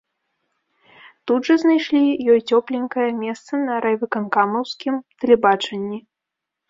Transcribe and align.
Тут 1.31 1.41
жа 1.49 1.57
знайшлі 1.63 2.01
ёй 2.35 2.39
цёпленькае 2.49 3.05
месца 3.23 3.53
на 3.67 3.77
райвыканкамаўскім 3.85 4.95
тэлебачанні. 5.25 5.97